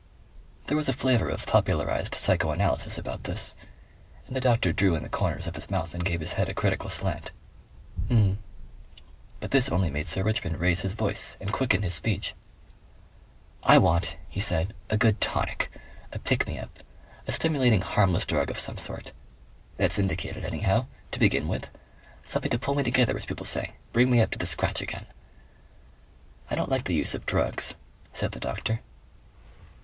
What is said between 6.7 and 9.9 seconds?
slant. "M'm." But this